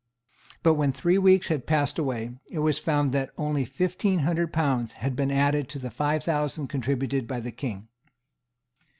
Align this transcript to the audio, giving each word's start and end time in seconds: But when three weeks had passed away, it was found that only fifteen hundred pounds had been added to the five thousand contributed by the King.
But 0.63 0.73
when 0.73 0.91
three 0.91 1.19
weeks 1.19 1.49
had 1.49 1.67
passed 1.67 1.99
away, 1.99 2.31
it 2.49 2.57
was 2.57 2.79
found 2.79 3.11
that 3.11 3.29
only 3.37 3.65
fifteen 3.65 4.17
hundred 4.21 4.51
pounds 4.51 4.93
had 4.93 5.15
been 5.15 5.29
added 5.29 5.69
to 5.69 5.77
the 5.77 5.91
five 5.91 6.23
thousand 6.23 6.69
contributed 6.69 7.27
by 7.27 7.39
the 7.39 7.51
King. 7.51 7.87